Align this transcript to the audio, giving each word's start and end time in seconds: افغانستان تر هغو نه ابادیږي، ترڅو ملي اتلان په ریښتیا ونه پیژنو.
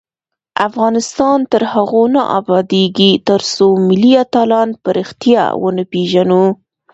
افغانستان 0.67 1.39
تر 1.51 1.61
هغو 1.73 2.03
نه 2.15 2.21
ابادیږي، 2.39 3.11
ترڅو 3.27 3.67
ملي 3.87 4.11
اتلان 4.23 4.69
په 4.81 4.89
ریښتیا 4.97 5.43
ونه 5.61 5.83
پیژنو. 5.91 6.43